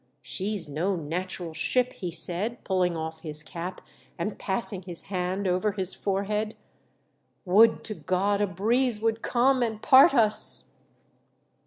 [0.23, 3.81] She's no natural ship," he said, pulling off his cap,
[4.17, 6.55] and passing his hand over his forehead."
[7.45, 10.69] Would to God a breeze would come and part us."